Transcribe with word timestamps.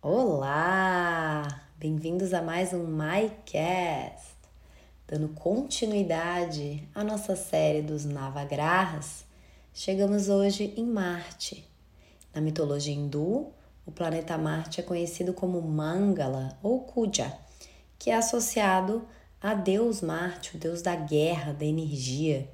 Olá! 0.00 1.60
Bem-vindos 1.76 2.32
a 2.32 2.40
mais 2.40 2.72
um 2.72 2.86
MyCast, 2.86 4.28
dando 5.08 5.30
continuidade 5.30 6.88
à 6.94 7.02
nossa 7.02 7.34
série 7.34 7.82
dos 7.82 8.04
Navagrahas. 8.04 9.24
Chegamos 9.74 10.28
hoje 10.28 10.72
em 10.76 10.84
Marte. 10.84 11.68
Na 12.32 12.40
mitologia 12.40 12.94
hindu, 12.94 13.48
o 13.84 13.90
planeta 13.90 14.38
Marte 14.38 14.78
é 14.78 14.84
conhecido 14.84 15.32
como 15.32 15.60
Mangala 15.60 16.56
ou 16.62 16.82
Kuja, 16.82 17.36
que 17.98 18.10
é 18.10 18.14
associado 18.14 19.04
a 19.40 19.52
Deus 19.52 20.00
Marte, 20.00 20.56
o 20.56 20.60
deus 20.60 20.80
da 20.80 20.94
guerra, 20.94 21.52
da 21.52 21.64
energia. 21.64 22.48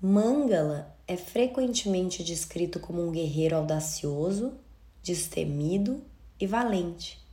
Mangala 0.00 0.96
é 1.06 1.18
frequentemente 1.18 2.24
descrito 2.24 2.80
como 2.80 3.06
um 3.06 3.12
guerreiro 3.12 3.56
audacioso, 3.56 4.54
destemido 5.02 6.02
e 6.40 6.46
valente. 6.46 7.24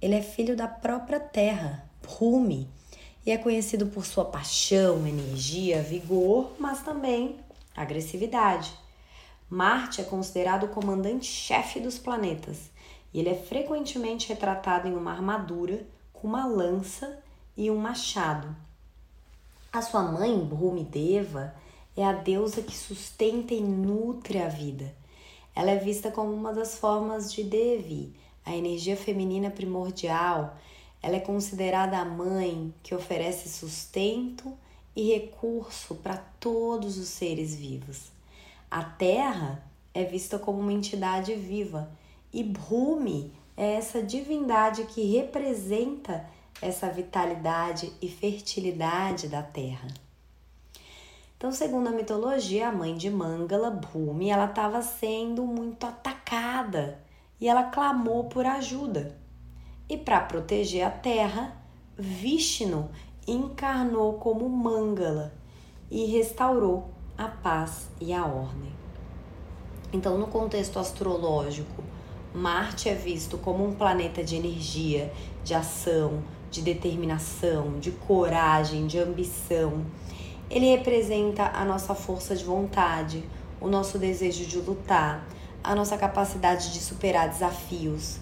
Ele 0.00 0.14
é 0.14 0.22
filho 0.22 0.56
da 0.56 0.68
própria 0.68 1.20
terra, 1.20 1.88
Bhumi, 2.02 2.68
e 3.24 3.30
é 3.30 3.38
conhecido 3.38 3.86
por 3.86 4.04
sua 4.04 4.24
paixão, 4.24 5.06
energia, 5.06 5.82
vigor, 5.82 6.52
mas 6.58 6.82
também 6.82 7.36
agressividade. 7.74 8.72
Marte 9.48 10.00
é 10.00 10.04
considerado 10.04 10.64
o 10.64 10.68
comandante-chefe 10.68 11.80
dos 11.80 11.98
planetas 11.98 12.70
e 13.12 13.20
ele 13.20 13.28
é 13.28 13.34
frequentemente 13.34 14.28
retratado 14.28 14.88
em 14.88 14.94
uma 14.94 15.12
armadura 15.12 15.86
com 16.12 16.26
uma 16.26 16.46
lança 16.46 17.22
e 17.56 17.70
um 17.70 17.76
machado. 17.76 18.54
A 19.72 19.80
sua 19.80 20.02
mãe, 20.02 20.38
Bhumideva, 20.38 21.54
é 21.96 22.04
a 22.04 22.12
deusa 22.12 22.62
que 22.62 22.76
sustenta 22.76 23.54
e 23.54 23.60
nutre 23.60 24.38
a 24.38 24.48
vida. 24.48 24.92
Ela 25.54 25.70
é 25.70 25.76
vista 25.76 26.10
como 26.10 26.32
uma 26.32 26.52
das 26.52 26.76
formas 26.76 27.32
de 27.32 27.44
Devi, 27.44 28.14
a 28.44 28.54
energia 28.54 28.96
feminina 28.96 29.50
primordial. 29.50 30.56
Ela 31.02 31.16
é 31.16 31.20
considerada 31.20 31.98
a 31.98 32.04
mãe 32.04 32.72
que 32.82 32.94
oferece 32.94 33.48
sustento 33.48 34.52
e 34.94 35.12
recurso 35.12 35.94
para 35.96 36.16
todos 36.16 36.98
os 36.98 37.08
seres 37.08 37.54
vivos. 37.54 38.12
A 38.70 38.84
Terra 38.84 39.64
é 39.92 40.04
vista 40.04 40.38
como 40.38 40.60
uma 40.60 40.72
entidade 40.72 41.34
viva 41.34 41.90
e 42.32 42.42
Bhumi 42.42 43.32
é 43.56 43.74
essa 43.74 44.02
divindade 44.02 44.84
que 44.84 45.16
representa 45.16 46.28
essa 46.60 46.88
vitalidade 46.88 47.92
e 48.00 48.08
fertilidade 48.08 49.28
da 49.28 49.42
terra. 49.42 49.88
Então, 51.36 51.52
segundo 51.52 51.88
a 51.88 51.92
mitologia, 51.92 52.68
a 52.68 52.72
mãe 52.72 52.96
de 52.96 53.10
Mangala, 53.10 53.70
Bhumi, 53.70 54.30
ela 54.30 54.46
estava 54.46 54.80
sendo 54.82 55.44
muito 55.44 55.84
atacada 55.84 57.03
e 57.40 57.48
ela 57.48 57.64
clamou 57.64 58.24
por 58.24 58.46
ajuda. 58.46 59.18
E 59.88 59.96
para 59.96 60.20
proteger 60.20 60.86
a 60.86 60.90
terra, 60.90 61.56
Vishnu 61.96 62.90
encarnou 63.26 64.14
como 64.14 64.48
Mangala 64.48 65.32
e 65.90 66.06
restaurou 66.06 66.90
a 67.16 67.28
paz 67.28 67.88
e 68.00 68.12
a 68.12 68.24
ordem. 68.24 68.72
Então, 69.92 70.18
no 70.18 70.26
contexto 70.26 70.78
astrológico, 70.78 71.84
Marte 72.34 72.88
é 72.88 72.94
visto 72.94 73.38
como 73.38 73.64
um 73.64 73.74
planeta 73.74 74.24
de 74.24 74.34
energia, 74.34 75.12
de 75.44 75.54
ação, 75.54 76.24
de 76.50 76.62
determinação, 76.62 77.78
de 77.78 77.92
coragem, 77.92 78.88
de 78.88 78.98
ambição. 78.98 79.84
Ele 80.50 80.70
representa 80.70 81.44
a 81.54 81.64
nossa 81.64 81.94
força 81.94 82.34
de 82.34 82.42
vontade, 82.42 83.22
o 83.60 83.68
nosso 83.68 83.98
desejo 83.98 84.44
de 84.46 84.58
lutar, 84.58 85.24
a 85.64 85.74
nossa 85.74 85.96
capacidade 85.96 86.72
de 86.72 86.78
superar 86.78 87.28
desafios. 87.28 88.18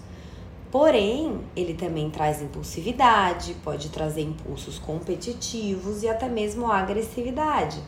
Porém, 0.71 1.41
ele 1.55 1.73
também 1.73 2.09
traz 2.09 2.41
impulsividade, 2.41 3.53
pode 3.63 3.89
trazer 3.89 4.21
impulsos 4.21 4.79
competitivos 4.79 6.01
e 6.01 6.09
até 6.09 6.27
mesmo 6.29 6.71
agressividade. 6.71 7.79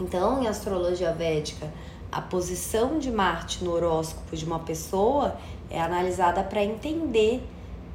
Então, 0.00 0.42
em 0.42 0.48
astrologia 0.48 1.12
védica, 1.12 1.70
a 2.10 2.20
posição 2.20 2.98
de 2.98 3.12
Marte 3.12 3.62
no 3.62 3.72
horóscopo 3.72 4.34
de 4.34 4.44
uma 4.44 4.58
pessoa 4.58 5.36
é 5.70 5.80
analisada 5.80 6.42
para 6.42 6.64
entender 6.64 7.46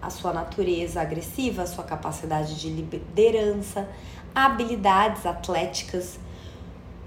a 0.02 0.10
sua 0.10 0.32
natureza 0.32 1.02
agressiva, 1.02 1.64
a 1.64 1.68
sua 1.68 1.84
capacidade 1.84 2.56
de 2.56 2.70
liderança, 2.70 3.90
habilidades 4.34 5.26
atléticas, 5.26 6.20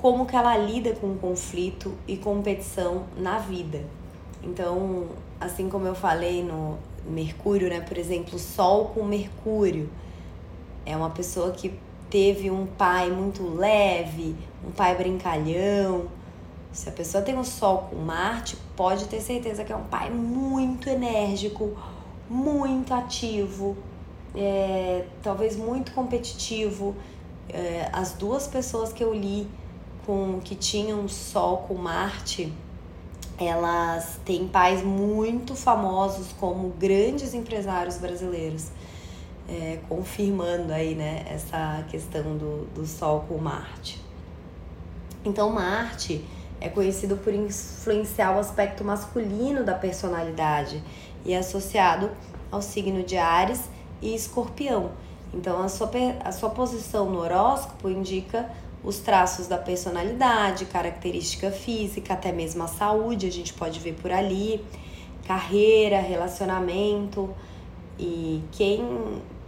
como 0.00 0.24
que 0.24 0.34
ela 0.34 0.56
lida 0.56 0.94
com 0.94 1.16
conflito 1.18 1.92
e 2.08 2.16
competição 2.16 3.04
na 3.16 3.38
vida. 3.38 3.84
Então, 4.42 5.08
assim 5.38 5.68
como 5.68 5.86
eu 5.86 5.94
falei 5.94 6.42
no 6.42 6.78
Mercúrio, 7.04 7.68
né, 7.68 7.80
por 7.80 7.98
exemplo, 7.98 8.38
Sol 8.38 8.86
com 8.86 9.04
Mercúrio, 9.04 9.90
é 10.86 10.96
uma 10.96 11.10
pessoa 11.10 11.50
que 11.50 11.78
teve 12.08 12.50
um 12.50 12.66
pai 12.66 13.10
muito 13.10 13.46
leve, 13.54 14.34
um 14.66 14.70
pai 14.70 14.96
brincalhão. 14.96 16.06
Se 16.72 16.88
a 16.88 16.92
pessoa 16.92 17.22
tem 17.22 17.36
um 17.36 17.44
Sol 17.44 17.88
com 17.90 17.96
Marte, 17.96 18.56
pode 18.74 19.04
ter 19.04 19.20
certeza 19.20 19.64
que 19.64 19.72
é 19.72 19.76
um 19.76 19.84
pai 19.84 20.08
muito 20.08 20.88
enérgico, 20.88 21.76
muito 22.28 22.94
ativo, 22.94 23.76
é, 24.34 25.04
talvez 25.22 25.56
muito 25.56 25.92
competitivo. 25.92 26.96
É, 27.50 27.90
as 27.92 28.12
duas 28.12 28.46
pessoas 28.46 28.92
que 28.92 29.04
eu 29.04 29.12
li 29.12 29.46
com 30.10 30.40
que 30.40 30.56
tinham 30.56 31.06
Sol 31.06 31.58
com 31.68 31.74
Marte, 31.74 32.52
elas 33.38 34.18
têm 34.24 34.48
pais 34.48 34.82
muito 34.82 35.54
famosos 35.54 36.32
como 36.32 36.70
grandes 36.70 37.32
empresários 37.32 37.96
brasileiros, 37.96 38.70
é, 39.48 39.78
confirmando 39.88 40.72
aí 40.72 40.96
né, 40.96 41.24
essa 41.28 41.84
questão 41.88 42.36
do, 42.36 42.64
do 42.74 42.84
Sol 42.84 43.24
com 43.28 43.38
Marte. 43.38 44.02
Então 45.24 45.48
Marte 45.50 46.24
é 46.60 46.68
conhecido 46.68 47.16
por 47.16 47.32
influenciar 47.32 48.34
o 48.34 48.40
aspecto 48.40 48.82
masculino 48.82 49.62
da 49.62 49.74
personalidade 49.74 50.82
e 51.24 51.32
é 51.34 51.38
associado 51.38 52.10
ao 52.50 52.60
signo 52.60 53.04
de 53.04 53.16
Ares 53.16 53.70
e 54.02 54.12
Escorpião. 54.12 54.90
Então, 55.32 55.62
a 55.62 55.68
sua, 55.68 55.88
a 56.24 56.32
sua 56.32 56.50
posição 56.50 57.08
no 57.08 57.20
horóscopo 57.20 57.88
indica 57.88 58.50
os 58.82 58.98
traços 58.98 59.46
da 59.46 59.58
personalidade, 59.58 60.64
característica 60.64 61.50
física, 61.50 62.14
até 62.14 62.32
mesmo 62.32 62.62
a 62.62 62.68
saúde, 62.68 63.26
a 63.26 63.32
gente 63.32 63.52
pode 63.52 63.78
ver 63.78 63.94
por 63.94 64.10
ali, 64.10 64.64
carreira, 65.26 66.00
relacionamento. 66.00 67.30
E 67.98 68.42
quem, 68.52 68.82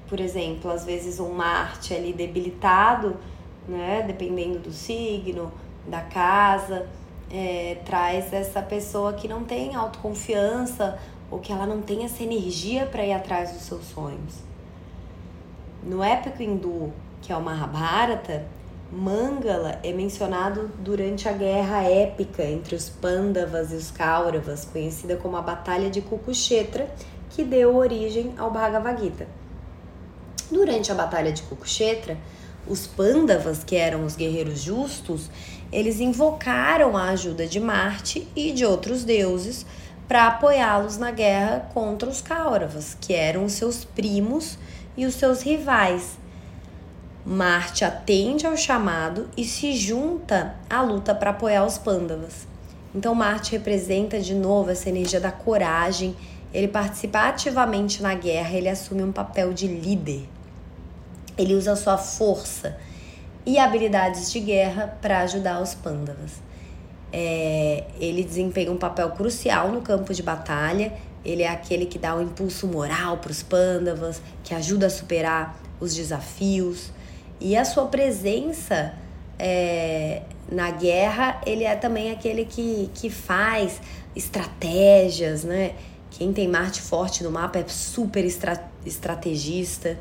por 0.06 0.20
exemplo, 0.20 0.70
às 0.70 0.84
vezes 0.84 1.18
um 1.18 1.32
Marte 1.32 1.94
ali 1.94 2.12
debilitado, 2.12 3.16
né, 3.66 4.04
dependendo 4.06 4.58
do 4.58 4.72
signo, 4.72 5.50
da 5.86 6.02
casa, 6.02 6.86
é, 7.30 7.78
traz 7.86 8.32
essa 8.32 8.60
pessoa 8.60 9.14
que 9.14 9.26
não 9.26 9.44
tem 9.44 9.74
autoconfiança 9.74 10.98
ou 11.30 11.38
que 11.38 11.50
ela 11.50 11.66
não 11.66 11.80
tem 11.80 12.04
essa 12.04 12.22
energia 12.22 12.84
para 12.84 13.04
ir 13.06 13.12
atrás 13.12 13.52
dos 13.52 13.62
seus 13.62 13.84
sonhos. 13.86 14.34
No 15.82 16.04
épico 16.04 16.42
hindu, 16.42 16.92
que 17.22 17.32
é 17.32 17.36
o 17.36 17.40
Mahabharata, 17.40 18.46
Mangala 18.94 19.80
é 19.82 19.90
mencionado 19.90 20.70
durante 20.80 21.26
a 21.26 21.32
guerra 21.32 21.82
épica 21.82 22.44
entre 22.44 22.74
os 22.74 22.90
Pandavas 22.90 23.72
e 23.72 23.74
os 23.74 23.90
Kauravas, 23.90 24.66
conhecida 24.66 25.16
como 25.16 25.34
a 25.38 25.40
Batalha 25.40 25.88
de 25.88 26.02
Kukukshetra, 26.02 26.94
que 27.30 27.42
deu 27.42 27.74
origem 27.74 28.34
ao 28.36 28.50
Bhagavad 28.50 29.00
Gita. 29.00 29.26
Durante 30.50 30.92
a 30.92 30.94
Batalha 30.94 31.32
de 31.32 31.42
Kukukshetra, 31.42 32.18
os 32.68 32.86
Pandavas, 32.86 33.64
que 33.64 33.76
eram 33.76 34.04
os 34.04 34.14
guerreiros 34.14 34.60
justos, 34.60 35.30
eles 35.72 35.98
invocaram 35.98 36.94
a 36.94 37.08
ajuda 37.08 37.46
de 37.46 37.58
Marte 37.58 38.28
e 38.36 38.52
de 38.52 38.66
outros 38.66 39.04
deuses 39.04 39.64
para 40.06 40.26
apoiá-los 40.26 40.98
na 40.98 41.10
guerra 41.10 41.66
contra 41.72 42.10
os 42.10 42.20
Kauravas, 42.20 42.94
que 43.00 43.14
eram 43.14 43.46
os 43.46 43.52
seus 43.52 43.86
primos 43.86 44.58
e 44.94 45.06
os 45.06 45.14
seus 45.14 45.40
rivais. 45.40 46.20
Marte 47.24 47.84
atende 47.84 48.46
ao 48.46 48.56
chamado 48.56 49.28
e 49.36 49.44
se 49.44 49.74
junta 49.74 50.56
à 50.68 50.82
luta 50.82 51.14
para 51.14 51.30
apoiar 51.30 51.64
os 51.64 51.78
Pandavas. 51.78 52.46
Então 52.94 53.14
Marte 53.14 53.52
representa 53.52 54.20
de 54.20 54.34
novo 54.34 54.70
essa 54.70 54.88
energia 54.88 55.20
da 55.20 55.30
coragem, 55.30 56.16
ele 56.52 56.68
participa 56.68 57.20
ativamente 57.28 58.02
na 58.02 58.14
guerra, 58.14 58.56
ele 58.56 58.68
assume 58.68 59.02
um 59.02 59.12
papel 59.12 59.54
de 59.54 59.66
líder. 59.66 60.28
Ele 61.38 61.54
usa 61.54 61.74
sua 61.76 61.96
força 61.96 62.76
e 63.46 63.58
habilidades 63.58 64.30
de 64.30 64.38
guerra 64.38 64.98
para 65.00 65.20
ajudar 65.20 65.62
os 65.62 65.74
Pandavas. 65.74 66.42
É, 67.12 67.84
ele 67.98 68.22
desempenha 68.22 68.70
um 68.70 68.76
papel 68.76 69.10
crucial 69.10 69.70
no 69.70 69.80
campo 69.80 70.12
de 70.12 70.22
batalha. 70.22 70.92
Ele 71.24 71.42
é 71.42 71.48
aquele 71.48 71.86
que 71.86 71.98
dá 71.98 72.14
o 72.14 72.18
um 72.18 72.22
impulso 72.22 72.66
moral 72.66 73.18
para 73.18 73.30
os 73.30 73.42
pândavas, 73.42 74.20
que 74.42 74.54
ajuda 74.54 74.86
a 74.86 74.90
superar 74.90 75.58
os 75.80 75.94
desafios. 75.94 76.90
E 77.44 77.56
a 77.56 77.64
sua 77.64 77.86
presença 77.86 78.94
é, 79.36 80.22
na 80.48 80.70
guerra, 80.70 81.40
ele 81.44 81.64
é 81.64 81.74
também 81.74 82.12
aquele 82.12 82.44
que, 82.44 82.88
que 82.94 83.10
faz 83.10 83.80
estratégias, 84.14 85.42
né? 85.42 85.72
Quem 86.08 86.32
tem 86.32 86.46
Marte 86.46 86.80
forte 86.80 87.24
no 87.24 87.32
mapa 87.32 87.58
é 87.58 87.64
super 87.66 88.24
estra 88.24 88.70
estrategista. 88.86 89.98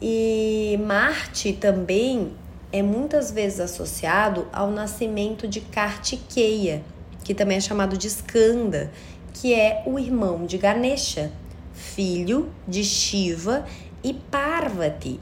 E 0.00 0.78
Marte 0.86 1.52
também 1.52 2.32
é 2.70 2.80
muitas 2.80 3.32
vezes 3.32 3.58
associado 3.58 4.46
ao 4.52 4.70
nascimento 4.70 5.48
de 5.48 5.60
Kartikeya, 5.60 6.84
que 7.24 7.34
também 7.34 7.56
é 7.56 7.60
chamado 7.60 7.98
de 7.98 8.06
Skanda, 8.06 8.92
que 9.32 9.52
é 9.52 9.82
o 9.84 9.98
irmão 9.98 10.46
de 10.46 10.58
Ganesha, 10.58 11.32
filho 11.74 12.48
de 12.68 12.84
Shiva 12.84 13.66
e 14.04 14.14
Parvati. 14.14 15.18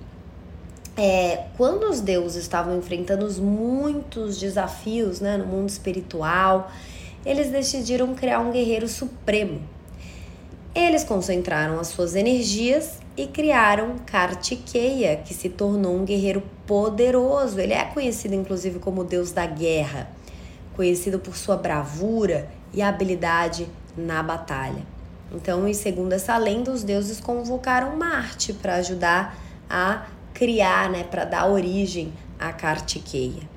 É, 0.96 1.46
quando 1.56 1.90
os 1.90 2.00
deuses 2.00 2.42
estavam 2.42 2.78
enfrentando 2.78 3.28
muitos 3.42 4.38
desafios 4.38 5.20
né, 5.20 5.36
no 5.36 5.46
mundo 5.46 5.68
espiritual, 5.68 6.70
eles 7.26 7.50
decidiram 7.50 8.14
criar 8.14 8.40
um 8.40 8.52
guerreiro 8.52 8.86
supremo. 8.86 9.60
Eles 10.74 11.04
concentraram 11.04 11.78
as 11.80 11.88
suas 11.88 12.14
energias 12.14 12.98
e 13.16 13.26
criaram 13.26 13.96
Kartikeya, 14.06 15.16
que 15.16 15.32
se 15.32 15.48
tornou 15.48 15.96
um 15.96 16.04
guerreiro 16.04 16.42
poderoso. 16.66 17.60
Ele 17.60 17.72
é 17.72 17.84
conhecido 17.84 18.34
inclusive 18.34 18.78
como 18.78 19.04
deus 19.04 19.32
da 19.32 19.46
guerra, 19.46 20.10
conhecido 20.76 21.18
por 21.18 21.36
sua 21.36 21.56
bravura 21.56 22.48
e 22.72 22.82
habilidade 22.82 23.68
na 23.96 24.22
batalha. 24.22 24.82
Então, 25.32 25.66
e 25.68 25.74
segundo 25.74 26.12
essa 26.12 26.36
lenda, 26.36 26.70
os 26.72 26.82
deuses 26.82 27.20
convocaram 27.20 27.96
Marte 27.96 28.52
para 28.52 28.76
ajudar 28.76 29.38
a 29.68 30.06
criar, 30.34 30.90
né, 30.90 31.04
para 31.04 31.24
dar 31.24 31.46
origem 31.46 32.12
a 32.38 32.52
Kartikeya. 32.52 33.48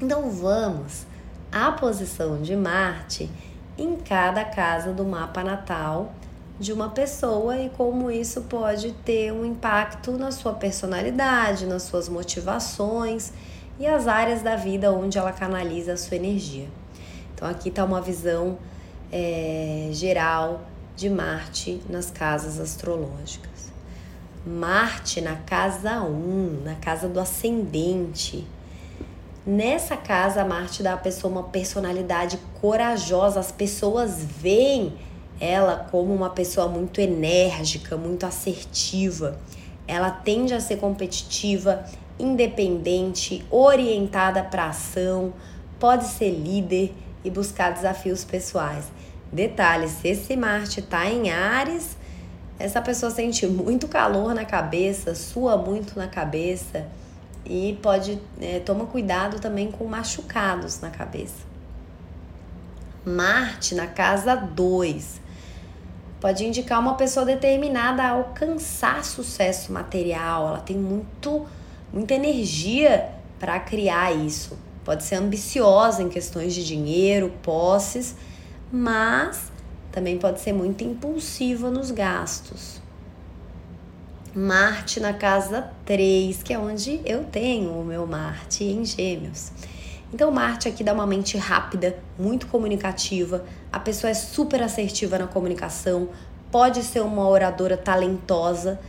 Então, 0.00 0.28
vamos 0.28 1.06
à 1.50 1.72
posição 1.72 2.42
de 2.42 2.54
Marte 2.54 3.30
em 3.78 3.96
cada 3.96 4.44
casa 4.44 4.92
do 4.92 5.04
mapa 5.04 5.42
natal 5.42 6.12
de 6.58 6.72
uma 6.72 6.90
pessoa 6.90 7.56
e 7.58 7.70
como 7.70 8.10
isso 8.10 8.42
pode 8.42 8.92
ter 9.04 9.32
um 9.32 9.44
impacto 9.44 10.12
na 10.12 10.30
sua 10.30 10.52
personalidade, 10.52 11.66
nas 11.66 11.84
suas 11.84 12.08
motivações 12.08 13.32
e 13.78 13.86
as 13.86 14.06
áreas 14.06 14.42
da 14.42 14.54
vida 14.54 14.92
onde 14.92 15.18
ela 15.18 15.32
canaliza 15.32 15.94
a 15.94 15.96
sua 15.96 16.16
energia. 16.16 16.68
Então 17.34 17.48
aqui 17.48 17.68
está 17.68 17.84
uma 17.84 18.00
visão 18.00 18.58
é, 19.10 19.88
geral 19.92 20.60
de 20.94 21.08
Marte 21.08 21.82
nas 21.88 22.10
casas 22.10 22.60
astrológicas. 22.60 23.51
Marte 24.44 25.20
na 25.20 25.36
casa 25.36 26.02
1, 26.02 26.62
na 26.64 26.74
casa 26.74 27.08
do 27.08 27.20
ascendente. 27.20 28.44
Nessa 29.46 29.96
casa, 29.96 30.44
Marte 30.44 30.82
dá 30.82 30.94
à 30.94 30.96
pessoa 30.96 31.32
uma 31.32 31.42
personalidade 31.44 32.38
corajosa. 32.60 33.38
As 33.38 33.52
pessoas 33.52 34.24
veem 34.24 34.94
ela 35.40 35.88
como 35.90 36.12
uma 36.12 36.30
pessoa 36.30 36.66
muito 36.66 37.00
enérgica, 37.00 37.96
muito 37.96 38.26
assertiva. 38.26 39.38
Ela 39.86 40.10
tende 40.10 40.54
a 40.54 40.60
ser 40.60 40.78
competitiva, 40.78 41.84
independente, 42.18 43.44
orientada 43.50 44.42
para 44.42 44.66
ação, 44.66 45.32
pode 45.78 46.04
ser 46.04 46.30
líder 46.30 46.92
e 47.24 47.30
buscar 47.30 47.72
desafios 47.72 48.24
pessoais. 48.24 48.86
Detalhe: 49.32 49.88
se 49.88 50.08
esse 50.08 50.36
Marte 50.36 50.80
está 50.80 51.08
em 51.08 51.30
Ares, 51.30 51.96
essa 52.62 52.80
pessoa 52.80 53.10
sente 53.10 53.44
muito 53.46 53.88
calor 53.88 54.34
na 54.34 54.44
cabeça, 54.44 55.16
sua 55.16 55.56
muito 55.56 55.98
na 55.98 56.06
cabeça 56.06 56.86
e 57.44 57.76
pode 57.82 58.20
é, 58.40 58.60
toma 58.60 58.86
cuidado 58.86 59.40
também 59.40 59.70
com 59.70 59.84
machucados 59.84 60.80
na 60.80 60.88
cabeça. 60.88 61.44
Marte 63.04 63.74
na 63.74 63.88
casa 63.88 64.36
2 64.36 65.20
pode 66.20 66.46
indicar 66.46 66.78
uma 66.78 66.94
pessoa 66.94 67.26
determinada 67.26 68.00
a 68.04 68.10
alcançar 68.10 69.04
sucesso 69.04 69.72
material, 69.72 70.46
ela 70.46 70.60
tem 70.60 70.76
muito, 70.76 71.44
muita 71.92 72.14
energia 72.14 73.10
para 73.40 73.58
criar 73.58 74.12
isso. 74.12 74.56
Pode 74.84 75.02
ser 75.02 75.16
ambiciosa 75.16 76.00
em 76.00 76.08
questões 76.08 76.54
de 76.54 76.64
dinheiro, 76.64 77.32
posses, 77.42 78.14
mas 78.70 79.51
também 79.92 80.18
pode 80.18 80.40
ser 80.40 80.52
muito 80.52 80.82
impulsiva 80.82 81.70
nos 81.70 81.90
gastos. 81.90 82.80
Marte 84.34 84.98
na 84.98 85.12
casa 85.12 85.70
3, 85.84 86.42
que 86.42 86.54
é 86.54 86.58
onde 86.58 87.02
eu 87.04 87.22
tenho 87.24 87.78
o 87.78 87.84
meu 87.84 88.06
Marte 88.06 88.64
em 88.64 88.82
Gêmeos. 88.82 89.52
Então, 90.12 90.30
Marte 90.30 90.68
aqui 90.68 90.82
dá 90.82 90.94
uma 90.94 91.06
mente 91.06 91.36
rápida, 91.36 91.98
muito 92.18 92.46
comunicativa. 92.46 93.44
A 93.70 93.78
pessoa 93.78 94.10
é 94.10 94.14
super 94.14 94.62
assertiva 94.62 95.18
na 95.18 95.26
comunicação, 95.26 96.08
pode 96.50 96.82
ser 96.82 97.00
uma 97.00 97.28
oradora 97.28 97.76
talentosa, 97.76 98.80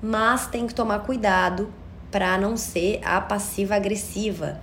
mas 0.00 0.46
tem 0.46 0.66
que 0.66 0.74
tomar 0.74 1.00
cuidado 1.00 1.68
para 2.10 2.38
não 2.38 2.56
ser 2.56 3.00
a 3.04 3.20
passiva 3.20 3.74
agressiva, 3.74 4.60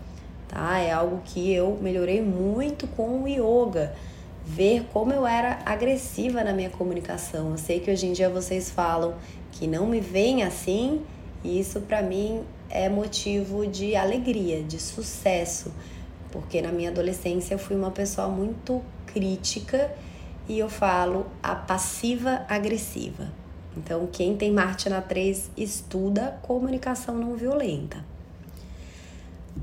tá? 0.48 0.78
É 0.80 0.94
algo 0.94 1.22
que 1.26 1.52
eu 1.52 1.78
melhorei 1.82 2.22
muito 2.22 2.88
com 2.88 3.24
o 3.24 3.28
yoga. 3.28 3.94
Ver 4.56 4.86
como 4.92 5.14
eu 5.14 5.26
era 5.26 5.60
agressiva 5.66 6.44
na 6.44 6.54
minha 6.54 6.70
comunicação. 6.70 7.52
Eu 7.52 7.58
sei 7.58 7.80
que 7.80 7.90
hoje 7.90 8.08
em 8.08 8.14
dia 8.14 8.30
vocês 8.30 8.70
falam 8.70 9.16
que 9.52 9.68
não 9.68 9.86
me 9.86 10.00
veem 10.00 10.44
assim, 10.44 11.02
e 11.44 11.60
isso 11.60 11.82
para 11.82 12.02
mim 12.02 12.44
é 12.70 12.90
motivo 12.90 13.66
de 13.68 13.96
alegria, 13.96 14.64
de 14.64 14.80
sucesso 14.80 15.72
porque 16.32 16.62
na 16.62 16.72
minha 16.72 16.90
adolescência 16.90 17.54
eu 17.54 17.60
fui 17.60 17.76
uma 17.76 17.92
pessoa 17.92 18.28
muito 18.28 18.82
crítica 19.06 19.94
e 20.48 20.58
eu 20.58 20.70
falo 20.70 21.28
a 21.44 21.54
passiva 21.54 22.46
agressiva. 22.48 23.32
Então, 23.78 24.08
quem 24.12 24.36
tem 24.36 24.52
Marte 24.52 24.90
na 24.90 25.02
3 25.02 25.52
estuda 25.56 26.40
comunicação 26.42 27.16
não 27.16 27.36
violenta. 27.36 28.04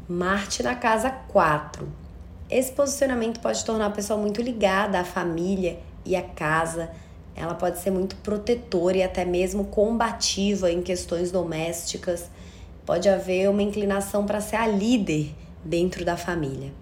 Marte 0.09 0.63
na 0.63 0.75
casa 0.75 1.11
4. 1.11 1.89
Esse 2.51 2.73
posicionamento 2.73 3.41
pode 3.41 3.63
tornar 3.63 3.87
a 3.87 3.91
pessoa 3.91 4.19
muito 4.19 4.41
ligada 4.41 4.99
à 4.99 5.05
família 5.05 5.79
e 6.05 6.17
à 6.17 6.23
casa. 6.23 6.91
Ela 7.37 7.55
pode 7.55 7.79
ser 7.79 7.91
muito 7.91 8.17
protetora 8.17 8.97
e 8.97 9.03
até 9.03 9.25
mesmo 9.25 9.67
combativa 9.67 10.73
em 10.73 10.81
questões 10.81 11.31
domésticas. 11.31 12.31
Pode 12.87 13.07
haver 13.09 13.51
uma 13.51 13.63
inclinação 13.63 14.25
para 14.25 14.41
ser 14.41 14.57
a 14.57 14.67
líder 14.67 15.35
dentro 15.63 16.05
da 16.07 16.17
família. 16.17 16.73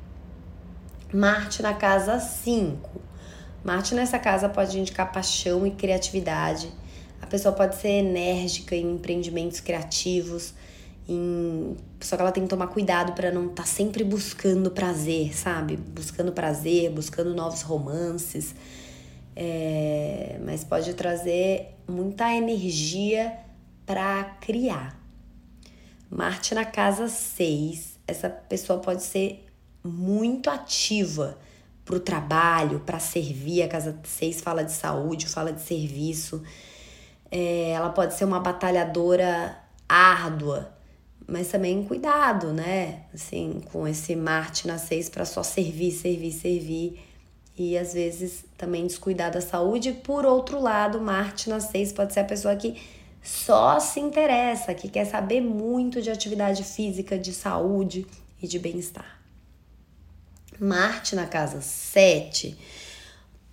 Marte 1.12 1.62
na 1.62 1.74
casa 1.74 2.20
5. 2.20 2.88
Marte 3.64 3.94
nessa 3.94 4.20
casa 4.20 4.48
pode 4.48 4.78
indicar 4.78 5.10
paixão 5.10 5.66
e 5.66 5.72
criatividade. 5.72 6.70
A 7.20 7.26
pessoa 7.26 7.52
pode 7.52 7.74
ser 7.74 7.88
enérgica 7.88 8.76
em 8.76 8.92
empreendimentos 8.92 9.58
criativos, 9.58 10.54
em... 11.08 11.76
só 12.00 12.16
que 12.16 12.22
ela 12.22 12.32
tem 12.32 12.42
que 12.44 12.48
tomar 12.48 12.68
cuidado 12.68 13.12
para 13.12 13.30
não 13.30 13.46
estar 13.46 13.62
tá 13.62 13.68
sempre 13.68 14.04
buscando 14.04 14.70
prazer, 14.70 15.36
sabe? 15.36 15.76
Buscando 15.76 16.32
prazer, 16.32 16.90
buscando 16.90 17.34
novos 17.34 17.62
romances. 17.62 18.54
É... 19.34 20.38
Mas 20.44 20.64
pode 20.64 20.94
trazer 20.94 21.76
muita 21.88 22.32
energia 22.32 23.32
para 23.84 24.24
criar. 24.40 24.98
Marte 26.10 26.54
na 26.54 26.64
casa 26.64 27.08
6 27.08 27.96
essa 28.06 28.30
pessoa 28.30 28.78
pode 28.78 29.02
ser 29.02 29.44
muito 29.82 30.48
ativa 30.48 31.36
para 31.84 31.96
o 31.96 32.00
trabalho, 32.00 32.80
para 32.80 32.98
servir. 32.98 33.62
A 33.62 33.68
casa 33.68 33.98
6 34.02 34.40
fala 34.40 34.64
de 34.64 34.72
saúde, 34.72 35.26
fala 35.26 35.52
de 35.52 35.60
serviço. 35.60 36.42
É, 37.30 37.70
ela 37.70 37.90
pode 37.90 38.14
ser 38.14 38.24
uma 38.24 38.40
batalhadora 38.40 39.58
árdua, 39.88 40.72
mas 41.26 41.48
também 41.48 41.82
cuidado, 41.82 42.52
né? 42.52 43.02
Assim, 43.12 43.60
com 43.72 43.86
esse 43.88 44.14
Marte 44.14 44.66
na 44.66 44.78
6 44.78 45.08
para 45.08 45.24
só 45.24 45.42
servir, 45.42 45.90
servir, 45.90 46.32
servir. 46.32 47.00
E 47.58 47.76
às 47.76 47.94
vezes 47.94 48.44
também 48.56 48.86
descuidar 48.86 49.32
da 49.32 49.40
saúde. 49.40 49.92
Por 49.92 50.24
outro 50.24 50.60
lado, 50.60 51.00
Marte 51.00 51.48
na 51.48 51.58
6 51.58 51.92
pode 51.92 52.12
ser 52.12 52.20
a 52.20 52.24
pessoa 52.24 52.54
que 52.54 52.76
só 53.22 53.80
se 53.80 53.98
interessa, 53.98 54.72
que 54.72 54.88
quer 54.88 55.04
saber 55.04 55.40
muito 55.40 56.00
de 56.00 56.10
atividade 56.10 56.62
física, 56.62 57.18
de 57.18 57.32
saúde 57.32 58.06
e 58.40 58.46
de 58.46 58.58
bem-estar. 58.58 59.20
Marte 60.60 61.16
na 61.16 61.26
casa 61.26 61.60
7 61.60 62.56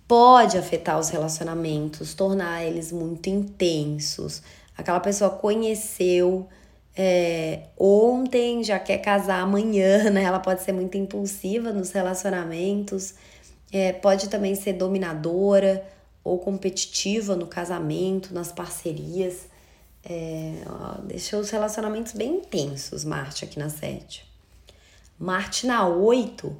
pode 0.06 0.56
afetar 0.56 0.98
os 0.98 1.08
relacionamentos, 1.08 2.14
tornar 2.14 2.62
eles 2.62 2.92
muito 2.92 3.28
intensos. 3.28 4.42
Aquela 4.76 5.00
pessoa 5.00 5.30
conheceu 5.30 6.48
é, 6.96 7.64
ontem, 7.76 8.62
já 8.62 8.78
quer 8.78 8.98
casar 8.98 9.40
amanhã, 9.40 10.08
né? 10.10 10.22
Ela 10.22 10.38
pode 10.38 10.62
ser 10.62 10.72
muito 10.72 10.96
impulsiva 10.96 11.72
nos 11.72 11.90
relacionamentos, 11.90 13.14
é, 13.72 13.92
pode 13.92 14.28
também 14.28 14.54
ser 14.54 14.74
dominadora 14.74 15.84
ou 16.22 16.38
competitiva 16.38 17.34
no 17.34 17.46
casamento, 17.46 18.32
nas 18.32 18.52
parcerias. 18.52 19.48
É, 20.04 20.62
ó, 20.66 21.00
deixou 21.02 21.40
os 21.40 21.50
relacionamentos 21.50 22.12
bem 22.12 22.36
intensos, 22.36 23.04
Marte 23.04 23.44
aqui 23.44 23.58
na 23.58 23.68
7. 23.68 24.24
Marte 25.18 25.66
na 25.66 25.88
8 25.88 26.56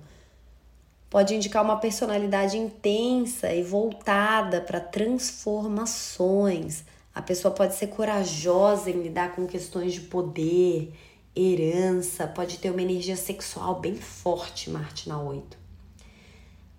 pode 1.11 1.35
indicar 1.35 1.63
uma 1.63 1.77
personalidade 1.77 2.57
intensa 2.57 3.53
e 3.53 3.63
voltada 3.63 4.61
para 4.61 4.81
transformações. 4.81 6.85
A 7.15 7.23
pessoa 7.23 7.55
pode 7.55 7.75
ser 7.75 7.87
corajosa 7.89 8.91
em 8.91 9.03
lidar 9.03 9.37
com 9.37 9.47
questões 9.47 9.93
de 9.93 10.01
poder, 10.01 10.93
herança, 11.37 12.27
pode 12.27 12.59
ter 12.59 12.71
uma 12.71 12.83
energia 12.83 13.17
sexual 13.17 13.81
bem 13.81 13.95
forte, 13.95 14.71
Marte 14.71 15.09
na 15.09 15.21
8. 15.21 15.65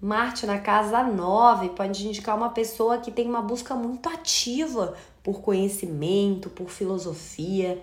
Marte 0.01 0.45
na 0.45 0.59
casa 0.59 1.03
9 1.03 1.69
pode 1.69 2.07
indicar 2.07 2.35
uma 2.35 2.49
pessoa 2.49 2.97
que 2.97 3.11
tem 3.11 3.27
uma 3.27 3.41
busca 3.41 3.75
muito 3.75 4.07
ativa 4.09 4.95
por 5.23 5.41
conhecimento, 5.41 6.49
por 6.49 6.69
filosofia. 6.69 7.81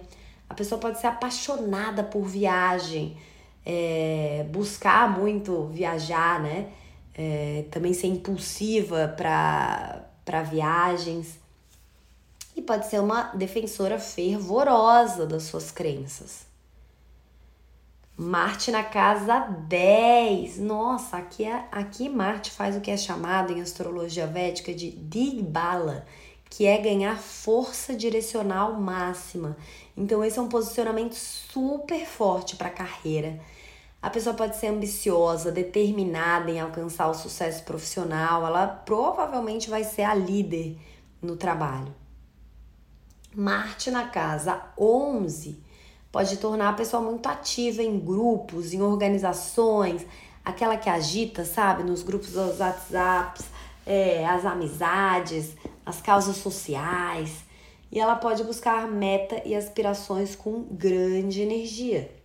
A 0.49 0.55
pessoa 0.55 0.81
pode 0.81 1.01
ser 1.01 1.09
apaixonada 1.09 2.05
por 2.05 2.25
viagem, 2.25 3.17
é, 3.65 4.47
buscar 4.51 5.19
muito 5.19 5.67
viajar, 5.69 6.41
né? 6.41 6.69
É, 7.15 7.65
também 7.71 7.93
ser 7.93 8.07
impulsiva 8.07 9.09
para 9.17 10.43
viagens. 10.43 11.42
E 12.55 12.63
pode 12.63 12.89
ser 12.89 13.01
uma 13.01 13.25
defensora 13.35 13.99
fervorosa 13.99 15.27
das 15.27 15.45
suas 15.45 15.71
crenças. 15.71 16.53
Marte 18.17 18.71
na 18.71 18.85
casa 18.85 19.41
10. 19.41 20.59
Nossa, 20.59 21.17
aqui, 21.17 21.45
é, 21.45 21.67
aqui 21.73 22.09
Marte 22.09 22.51
faz 22.51 22.77
o 22.77 22.81
que 22.81 22.91
é 22.91 22.97
chamado 22.97 23.53
em 23.53 23.61
astrologia 23.61 24.27
védica 24.27 24.73
de 24.75 24.91
Digbala, 24.91 26.07
que 26.51 26.67
é 26.67 26.77
ganhar 26.77 27.19
força 27.19 27.97
direcional 27.97 28.75
máxima. 28.75 29.57
Então, 29.97 30.23
esse 30.23 30.39
é 30.39 30.43
um 30.43 30.49
posicionamento 30.49 31.15
super 31.15 32.07
forte 32.07 32.55
para 32.55 32.69
a 32.69 32.73
carreira. 32.73 33.41
A 34.03 34.11
pessoa 34.11 34.35
pode 34.35 34.57
ser 34.57 34.67
ambiciosa, 34.67 35.51
determinada 35.51 36.51
em 36.51 36.61
alcançar 36.61 37.09
o 37.09 37.15
sucesso 37.15 37.65
profissional, 37.65 38.45
ela 38.47 38.67
provavelmente 38.67 39.71
vai 39.71 39.85
ser 39.85 40.03
a 40.03 40.13
líder 40.13 40.77
no 41.23 41.37
trabalho. 41.37 42.02
Marte 43.35 43.91
na 43.91 44.09
casa 44.09 44.63
11 44.79 45.59
pode 46.11 46.37
tornar 46.37 46.69
a 46.69 46.75
pessoa 46.75 47.03
muito 47.03 47.27
ativa 47.27 47.83
em 47.83 47.99
grupos, 47.99 48.75
em 48.75 48.83
organizações, 48.83 50.05
aquela 50.45 50.77
que 50.77 50.91
agita, 50.91 51.43
sabe, 51.45 51.83
nos 51.83 52.03
grupos 52.03 52.33
dos 52.33 52.61
WhatsApps, 52.61 53.47
é, 53.87 54.27
as 54.27 54.45
amizades, 54.45 55.57
as 55.87 56.03
causas 56.03 56.37
sociais. 56.37 57.45
E 57.91 57.99
ela 57.99 58.17
pode 58.17 58.45
buscar 58.45 58.87
meta 58.87 59.41
e 59.47 59.55
aspirações 59.55 60.37
com 60.37 60.67
grande 60.71 61.41
energia. 61.41 62.22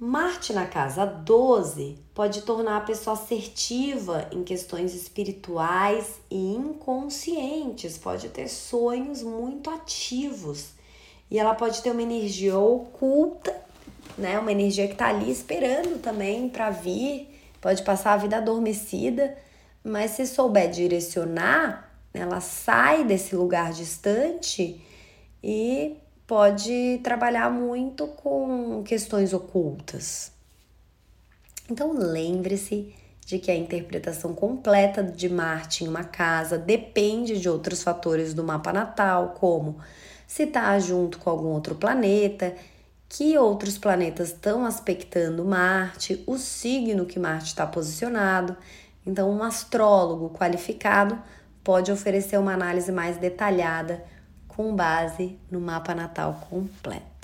Marte 0.00 0.52
na 0.52 0.64
casa 0.64 1.04
12 1.04 1.98
pode 2.14 2.42
tornar 2.42 2.76
a 2.76 2.82
pessoa 2.82 3.14
assertiva 3.14 4.28
em 4.30 4.44
questões 4.44 4.94
espirituais 4.94 6.20
e 6.30 6.36
inconscientes, 6.54 7.98
pode 7.98 8.28
ter 8.28 8.46
sonhos 8.46 9.24
muito 9.24 9.68
ativos. 9.68 10.68
E 11.28 11.36
ela 11.36 11.52
pode 11.52 11.82
ter 11.82 11.90
uma 11.90 12.00
energia 12.00 12.56
oculta, 12.56 13.60
né? 14.16 14.38
Uma 14.38 14.52
energia 14.52 14.86
que 14.86 14.94
tá 14.94 15.08
ali 15.08 15.32
esperando 15.32 16.00
também 16.00 16.48
para 16.48 16.70
vir, 16.70 17.36
pode 17.60 17.82
passar 17.82 18.12
a 18.12 18.18
vida 18.18 18.36
adormecida, 18.36 19.36
mas 19.82 20.12
se 20.12 20.28
souber 20.28 20.70
direcionar, 20.70 21.92
ela 22.14 22.40
sai 22.40 23.02
desse 23.02 23.34
lugar 23.34 23.72
distante 23.72 24.80
e 25.42 25.96
pode 26.28 27.00
trabalhar 27.02 27.50
muito 27.50 28.06
com 28.06 28.82
questões 28.84 29.32
ocultas. 29.32 30.30
Então 31.70 31.90
lembre-se 31.92 32.94
de 33.24 33.38
que 33.38 33.50
a 33.50 33.56
interpretação 33.56 34.34
completa 34.34 35.02
de 35.02 35.26
Marte 35.26 35.84
em 35.84 35.88
uma 35.88 36.04
casa 36.04 36.58
depende 36.58 37.40
de 37.40 37.48
outros 37.48 37.82
fatores 37.82 38.34
do 38.34 38.44
mapa 38.44 38.74
natal, 38.74 39.34
como 39.40 39.78
se 40.26 40.42
está 40.42 40.78
junto 40.78 41.18
com 41.18 41.30
algum 41.30 41.48
outro 41.48 41.74
planeta, 41.74 42.54
que 43.08 43.38
outros 43.38 43.78
planetas 43.78 44.28
estão 44.28 44.66
aspectando 44.66 45.46
Marte, 45.46 46.22
o 46.26 46.36
signo 46.36 47.06
que 47.06 47.18
Marte 47.18 47.46
está 47.46 47.66
posicionado. 47.66 48.54
Então, 49.06 49.30
um 49.30 49.42
astrólogo 49.42 50.28
qualificado 50.28 51.18
pode 51.64 51.90
oferecer 51.90 52.38
uma 52.38 52.52
análise 52.52 52.92
mais 52.92 53.16
detalhada 53.16 54.04
com 54.58 54.74
base 54.74 55.38
no 55.48 55.60
mapa 55.60 55.94
natal 55.94 56.44
completo. 56.50 57.17